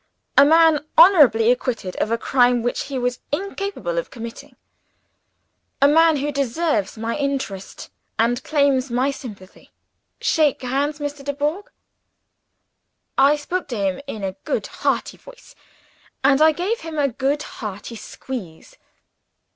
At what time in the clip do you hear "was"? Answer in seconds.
2.97-3.19